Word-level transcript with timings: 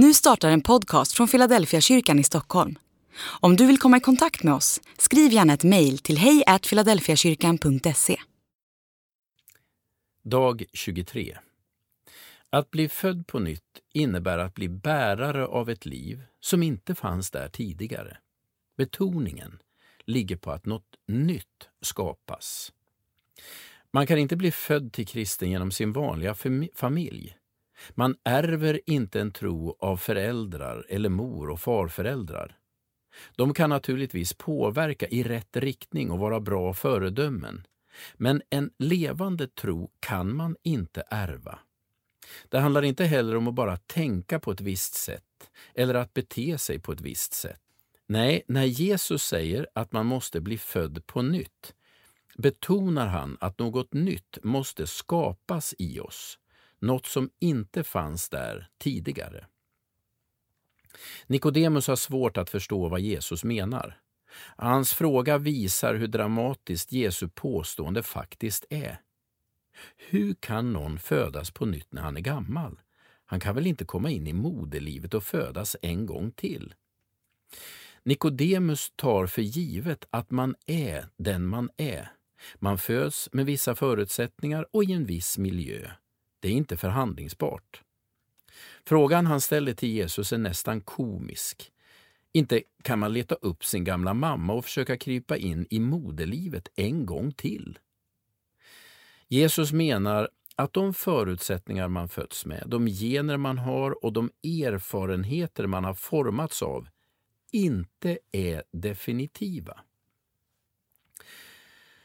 Nu 0.00 0.14
startar 0.14 0.50
en 0.50 0.60
podcast 0.60 1.12
från 1.12 1.28
Philadelphia 1.28 1.80
kyrkan 1.80 2.18
i 2.18 2.24
Stockholm. 2.24 2.78
Om 3.40 3.56
du 3.56 3.66
vill 3.66 3.78
komma 3.78 3.96
i 3.96 4.00
kontakt 4.00 4.42
med 4.42 4.54
oss, 4.54 4.80
skriv 4.98 5.32
gärna 5.32 5.52
ett 5.54 5.64
mejl 5.64 5.98
till 5.98 6.18
hejfiladelfiakyrkan.se. 6.18 8.16
Dag 10.22 10.64
23 10.72 11.38
Att 12.50 12.70
bli 12.70 12.88
född 12.88 13.26
på 13.26 13.38
nytt 13.38 13.80
innebär 13.92 14.38
att 14.38 14.54
bli 14.54 14.68
bärare 14.68 15.46
av 15.46 15.70
ett 15.70 15.86
liv 15.86 16.22
som 16.40 16.62
inte 16.62 16.94
fanns 16.94 17.30
där 17.30 17.48
tidigare. 17.48 18.16
Betoningen 18.76 19.58
ligger 20.04 20.36
på 20.36 20.50
att 20.50 20.66
något 20.66 20.96
nytt 21.06 21.68
skapas. 21.80 22.72
Man 23.90 24.06
kan 24.06 24.18
inte 24.18 24.36
bli 24.36 24.50
född 24.50 24.92
till 24.92 25.06
kristen 25.06 25.50
genom 25.50 25.70
sin 25.70 25.92
vanliga 25.92 26.34
familj. 26.74 27.38
Man 27.94 28.16
ärver 28.24 28.80
inte 28.86 29.20
en 29.20 29.32
tro 29.32 29.76
av 29.78 29.96
föräldrar 29.96 30.86
eller 30.88 31.08
mor 31.08 31.50
och 31.50 31.60
farföräldrar. 31.60 32.56
De 33.36 33.54
kan 33.54 33.70
naturligtvis 33.70 34.34
påverka 34.34 35.06
i 35.08 35.22
rätt 35.22 35.56
riktning 35.56 36.10
och 36.10 36.18
vara 36.18 36.40
bra 36.40 36.74
föredömen. 36.74 37.66
Men 38.14 38.42
en 38.50 38.70
levande 38.78 39.46
tro 39.46 39.90
kan 40.00 40.36
man 40.36 40.56
inte 40.62 41.04
ärva. 41.10 41.58
Det 42.48 42.58
handlar 42.58 42.82
inte 42.82 43.04
heller 43.04 43.36
om 43.36 43.48
att 43.48 43.54
bara 43.54 43.76
tänka 43.76 44.38
på 44.40 44.50
ett 44.50 44.60
visst 44.60 44.94
sätt 44.94 45.22
eller 45.74 45.94
att 45.94 46.14
bete 46.14 46.58
sig 46.58 46.78
på 46.78 46.92
ett 46.92 47.00
visst 47.00 47.32
sätt. 47.32 47.60
Nej, 48.06 48.42
när 48.48 48.64
Jesus 48.64 49.24
säger 49.24 49.66
att 49.72 49.92
man 49.92 50.06
måste 50.06 50.40
bli 50.40 50.58
född 50.58 51.06
på 51.06 51.22
nytt 51.22 51.74
betonar 52.38 53.06
han 53.06 53.36
att 53.40 53.58
något 53.58 53.92
nytt 53.92 54.38
måste 54.42 54.86
skapas 54.86 55.74
i 55.78 56.00
oss 56.00 56.38
något 56.80 57.06
som 57.06 57.30
inte 57.38 57.84
fanns 57.84 58.28
där 58.28 58.68
tidigare. 58.78 59.46
Nikodemus 61.26 61.88
har 61.88 61.96
svårt 61.96 62.36
att 62.36 62.50
förstå 62.50 62.88
vad 62.88 63.00
Jesus 63.00 63.44
menar. 63.44 64.00
Hans 64.56 64.94
fråga 64.94 65.38
visar 65.38 65.94
hur 65.94 66.06
dramatiskt 66.06 66.92
Jesu 66.92 67.28
påstående 67.28 68.02
faktiskt 68.02 68.64
är. 68.70 69.00
Hur 69.96 70.34
kan 70.34 70.72
någon 70.72 70.98
födas 70.98 71.50
på 71.50 71.66
nytt 71.66 71.92
när 71.92 72.02
han 72.02 72.16
är 72.16 72.20
gammal? 72.20 72.80
Han 73.24 73.40
kan 73.40 73.54
väl 73.54 73.66
inte 73.66 73.84
komma 73.84 74.10
in 74.10 74.26
i 74.26 74.32
moderlivet 74.32 75.14
och 75.14 75.24
födas 75.24 75.76
en 75.82 76.06
gång 76.06 76.30
till? 76.30 76.74
Nikodemus 78.02 78.92
tar 78.96 79.26
för 79.26 79.42
givet 79.42 80.06
att 80.10 80.30
man 80.30 80.54
är 80.66 81.08
den 81.16 81.46
man 81.46 81.70
är. 81.76 82.12
Man 82.54 82.78
föds 82.78 83.28
med 83.32 83.46
vissa 83.46 83.74
förutsättningar 83.74 84.66
och 84.70 84.84
i 84.84 84.92
en 84.92 85.04
viss 85.04 85.38
miljö. 85.38 85.90
Det 86.40 86.48
är 86.48 86.52
inte 86.52 86.76
förhandlingsbart. 86.76 87.82
Frågan 88.84 89.26
han 89.26 89.40
ställer 89.40 89.74
till 89.74 89.88
Jesus 89.88 90.32
är 90.32 90.38
nästan 90.38 90.80
komisk. 90.80 91.72
Inte 92.32 92.62
kan 92.82 92.98
man 92.98 93.12
leta 93.12 93.34
upp 93.34 93.64
sin 93.64 93.84
gamla 93.84 94.14
mamma 94.14 94.52
och 94.52 94.64
försöka 94.64 94.96
krypa 94.96 95.36
in 95.36 95.66
i 95.70 95.78
moderlivet 95.78 96.68
en 96.76 97.06
gång 97.06 97.32
till. 97.32 97.78
Jesus 99.28 99.72
menar 99.72 100.28
att 100.56 100.72
de 100.72 100.94
förutsättningar 100.94 101.88
man 101.88 102.08
fötts 102.08 102.46
med, 102.46 102.64
de 102.66 102.86
gener 102.86 103.36
man 103.36 103.58
har 103.58 104.04
och 104.04 104.12
de 104.12 104.30
erfarenheter 104.42 105.66
man 105.66 105.84
har 105.84 105.94
formats 105.94 106.62
av 106.62 106.88
inte 107.52 108.18
är 108.32 108.62
definitiva. 108.72 109.80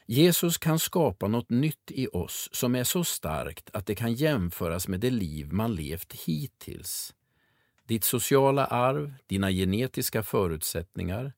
Jesus 0.06 0.58
kan 0.58 0.78
skapa 0.78 1.28
något 1.28 1.50
nytt 1.50 1.90
i 1.90 2.06
oss 2.06 2.48
som 2.52 2.74
är 2.74 2.84
så 2.84 3.04
starkt 3.04 3.70
att 3.72 3.86
det 3.86 3.94
kan 3.94 4.14
jämföras 4.14 4.88
med 4.88 5.00
det 5.00 5.10
liv 5.10 5.52
man 5.52 5.74
levt 5.74 6.12
hittills. 6.12 7.14
Ditt 7.86 8.04
sociala 8.04 8.64
arv, 8.64 9.14
dina 9.26 9.50
genetiska 9.50 10.22
förutsättningar, 10.22 11.32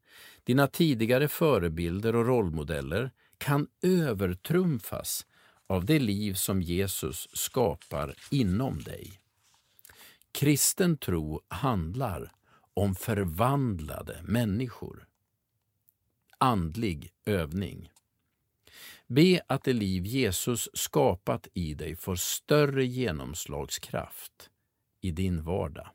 dina 0.44 0.66
tidigare 0.66 1.28
förebilder 1.28 2.16
och 2.16 2.26
rollmodeller 2.26 3.10
kan 3.38 3.66
övertrumfas 3.82 5.26
av 5.66 5.84
det 5.84 5.98
liv 5.98 6.34
som 6.34 6.62
Jesus 6.62 7.28
skapar 7.32 8.14
inom 8.30 8.78
dig. 8.78 9.20
Kristen 10.32 10.96
tro 10.96 11.40
handlar 11.48 12.32
om 12.74 12.94
förvandlade 12.94 14.22
människor. 14.22 15.06
Andlig 16.38 17.10
övning. 17.24 17.90
Be 19.08 19.40
att 19.46 19.64
det 19.64 19.72
liv 19.72 20.06
Jesus 20.06 20.68
skapat 20.72 21.48
i 21.54 21.74
dig 21.74 21.96
får 21.96 22.16
större 22.16 22.86
genomslagskraft 22.86 24.50
i 25.00 25.10
din 25.10 25.42
vardag. 25.42 25.88